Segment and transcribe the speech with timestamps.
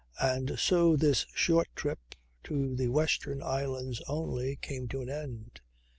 [0.19, 2.15] And so this short trip
[2.45, 5.61] to the Western Islands only came to an end.